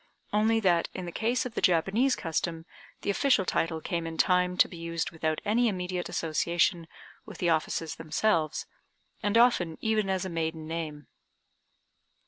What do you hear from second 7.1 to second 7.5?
with